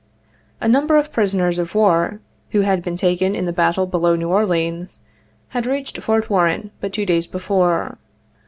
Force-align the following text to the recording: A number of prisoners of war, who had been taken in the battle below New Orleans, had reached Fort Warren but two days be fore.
A 0.59 0.67
number 0.67 0.97
of 0.97 1.11
prisoners 1.13 1.59
of 1.59 1.75
war, 1.75 2.21
who 2.53 2.61
had 2.61 2.81
been 2.81 2.97
taken 2.97 3.35
in 3.35 3.45
the 3.45 3.53
battle 3.53 3.85
below 3.85 4.15
New 4.15 4.29
Orleans, 4.29 4.97
had 5.49 5.67
reached 5.67 5.99
Fort 6.01 6.27
Warren 6.27 6.71
but 6.81 6.91
two 6.91 7.05
days 7.05 7.27
be 7.27 7.37
fore. 7.37 7.99